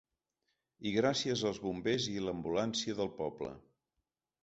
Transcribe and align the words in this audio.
I 0.91 0.93
gràcies 0.95 1.45
als 1.51 1.61
bombers 1.67 2.09
i 2.17 2.17
l'ambulància 2.25 3.01
del 3.03 3.17
poble. 3.23 3.57